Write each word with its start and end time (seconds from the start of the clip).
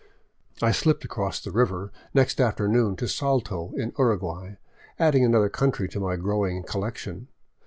I 0.63 0.71
slipped 0.71 1.05
across 1.05 1.39
the 1.39 1.51
river 1.51 1.91
next 2.11 2.41
afternoon 2.41 2.95
to 2.95 3.07
Salto, 3.07 3.71
in 3.75 3.93
Uruguay, 3.99 4.55
add 4.97 5.13
ing 5.13 5.23
another 5.23 5.47
country 5.49 5.87
to 5.89 5.99
my 5.99 6.15
growing 6.15 6.63
collection. 6.63 7.27